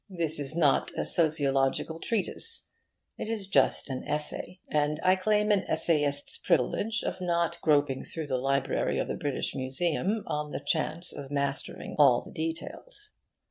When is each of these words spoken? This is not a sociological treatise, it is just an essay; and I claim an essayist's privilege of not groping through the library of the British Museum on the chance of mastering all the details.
This 0.09 0.39
is 0.39 0.55
not 0.55 0.89
a 0.97 1.05
sociological 1.05 1.99
treatise, 1.99 2.69
it 3.19 3.29
is 3.29 3.47
just 3.47 3.87
an 3.87 4.03
essay; 4.07 4.59
and 4.67 4.99
I 5.03 5.15
claim 5.15 5.51
an 5.51 5.63
essayist's 5.69 6.39
privilege 6.39 7.03
of 7.03 7.21
not 7.21 7.59
groping 7.61 8.03
through 8.03 8.25
the 8.25 8.37
library 8.37 8.97
of 8.97 9.07
the 9.07 9.13
British 9.13 9.53
Museum 9.53 10.23
on 10.25 10.49
the 10.49 10.59
chance 10.59 11.13
of 11.13 11.29
mastering 11.29 11.95
all 11.99 12.19
the 12.19 12.31
details. 12.31 13.11